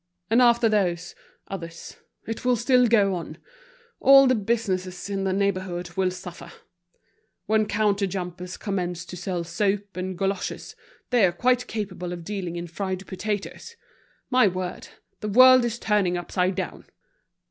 And 0.31 0.41
after 0.41 0.67
those, 0.67 1.13
others; 1.47 1.97
it 2.25 2.43
will 2.43 2.55
still 2.55 2.87
go 2.87 3.13
on! 3.13 3.37
All 3.99 4.25
the 4.25 4.33
businesses 4.33 5.11
in 5.11 5.25
the 5.25 5.31
neighborhood 5.31 5.91
will 5.91 6.09
suffer. 6.09 6.51
When 7.45 7.67
counter 7.67 8.07
jumpers 8.07 8.57
commence 8.57 9.05
to 9.05 9.15
sell 9.15 9.43
soap 9.43 9.95
and 9.95 10.17
goloshes, 10.17 10.75
they 11.11 11.23
are 11.23 11.31
quite 11.31 11.67
capable 11.67 12.13
of 12.13 12.23
dealing 12.23 12.55
in 12.55 12.65
fried 12.65 13.05
potatoes. 13.05 13.75
My 14.31 14.47
word, 14.47 14.87
the 15.19 15.29
world 15.29 15.63
is 15.65 15.77
turning 15.77 16.17
upside 16.17 16.55
down!" 16.55 16.85